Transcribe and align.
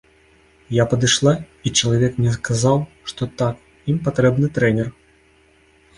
Я 0.81 0.85
падышла, 0.93 1.33
і 1.67 1.73
чалавек 1.81 2.17
мне 2.21 2.31
сказаў, 2.39 2.77
што 3.11 3.23
так, 3.43 3.55
ім 3.95 4.03
патрэбны 4.09 4.47
трэнер. 4.57 4.87